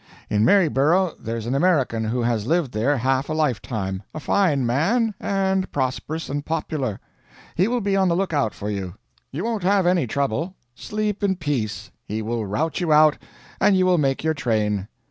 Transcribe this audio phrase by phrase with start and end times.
[0.31, 5.13] In Maryborough there's an American who has lived there half a lifetime; a fine man,
[5.19, 6.99] and prosperous and popular.
[7.53, 8.95] He will be on the lookout for you;
[9.31, 10.55] you won't have any trouble.
[10.73, 13.19] Sleep in peace; he will rout you out,
[13.59, 14.87] and you will make your train.